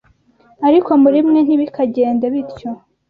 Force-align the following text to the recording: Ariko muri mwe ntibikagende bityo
Ariko 0.67 0.91
muri 1.01 1.19
mwe 1.27 1.39
ntibikagende 1.45 2.25
bityo 2.33 2.69